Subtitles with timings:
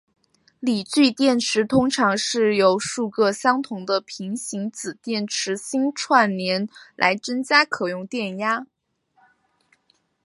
[0.59, 8.65] 锂聚电池通常是由数个相同的平行子电池芯串联来增加可用电压。